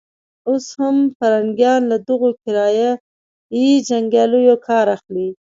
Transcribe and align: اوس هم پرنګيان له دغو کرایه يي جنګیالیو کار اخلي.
اوس 0.49 0.65
هم 0.79 0.97
پرنګيان 1.17 1.81
له 1.91 1.97
دغو 2.07 2.29
کرایه 2.43 2.91
يي 3.57 3.69
جنګیالیو 3.87 4.55
کار 4.67 4.85
اخلي. 4.95 5.27